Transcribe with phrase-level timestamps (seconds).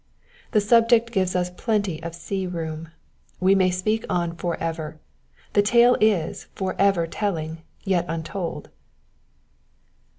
[0.49, 2.89] The subject gives us plenty of sea room;
[3.39, 4.99] we may speak on for ever:
[5.53, 8.71] the tale is for ever telling, yet untold.